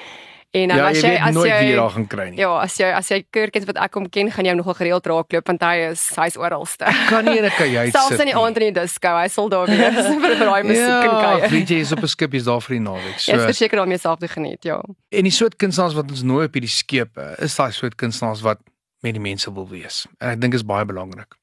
En 0.55 0.69
dan 0.71 0.79
ja, 0.79 0.89
as 0.89 1.01
jy, 1.03 1.09
jy 1.11 1.19
as 1.19 1.35
jy 1.35 1.55
weer 1.67 1.79
daar 1.81 1.91
gaan 1.91 2.05
kry 2.07 2.25
nie. 2.31 2.39
Ja, 2.39 2.51
as 2.63 2.77
jy 2.79 2.91
as 2.95 3.09
jy 3.11 3.17
kurkens 3.35 3.65
wat 3.67 3.79
ek 3.83 3.97
hom 3.99 4.05
ken, 4.07 4.29
gaan 4.31 4.47
jy 4.47 4.53
hom 4.55 4.61
nogal 4.61 4.77
gereeld 4.79 5.09
raakloop 5.11 5.51
want 5.51 5.65
hy 5.67 5.89
is 5.89 6.05
hy's 6.15 6.37
oralste. 6.39 6.87
Kan 7.09 7.27
nie 7.27 7.41
in 7.41 7.49
'n 7.49 7.55
kajuit 7.57 7.91
sit. 7.91 7.97
Selfs 7.99 8.23
in 8.23 8.31
die 8.31 8.37
aand 8.39 8.61
in 8.63 8.67
die 8.69 8.77
disco, 8.79 9.17
hy 9.19 9.27
sal 9.35 9.51
daar 9.51 9.67
wees 9.67 9.99
vir 10.23 10.23
vir 10.23 10.47
daai 10.47 10.63
musiek 10.63 10.87
ja, 10.87 11.01
en 11.03 11.11
kuier. 11.11 11.49
Ja, 11.51 11.65
jy, 11.75 11.81
is 11.83 11.93
op 11.99 12.07
'n 12.07 12.13
skip 12.15 12.39
is 12.39 12.47
daar 12.47 12.63
vir 12.63 12.77
die 12.77 12.85
naweek. 12.87 13.19
So. 13.19 13.33
Jy 13.33 13.39
is 13.43 13.51
verseker 13.51 13.83
om 13.83 13.91
jouself 13.91 14.19
te 14.23 14.31
geniet, 14.31 14.63
ja. 14.63 14.79
En 15.11 15.27
die 15.27 15.35
soort 15.35 15.59
kunstenaars 15.59 15.99
wat 15.99 16.11
ons 16.11 16.23
nooi 16.23 16.47
op 16.47 16.55
hierdie 16.55 16.71
skepe, 16.71 17.35
is 17.43 17.59
daai 17.59 17.73
soort 17.73 17.99
kunstenaars 17.99 18.47
wat 18.47 18.63
met 19.03 19.19
die 19.19 19.21
mense 19.23 19.51
wil 19.53 19.67
wees. 19.69 20.07
En 20.23 20.37
ek 20.37 20.41
dink 20.41 20.55
is 20.55 20.63
baie 20.63 20.87
belangrik. 20.87 21.35